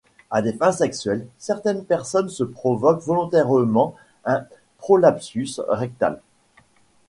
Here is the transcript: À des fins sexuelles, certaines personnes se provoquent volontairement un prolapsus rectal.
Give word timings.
À 0.31 0.41
des 0.41 0.53
fins 0.53 0.71
sexuelles, 0.71 1.27
certaines 1.37 1.85
personnes 1.85 2.27
se 2.29 2.43
provoquent 2.43 3.03
volontairement 3.03 3.95
un 4.25 4.47
prolapsus 4.79 5.61
rectal. 5.69 6.19